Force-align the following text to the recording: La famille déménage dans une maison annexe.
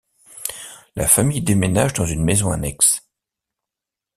La 0.95 1.07
famille 1.07 1.43
déménage 1.43 1.93
dans 1.93 2.07
une 2.07 2.23
maison 2.23 2.51
annexe. 2.51 3.07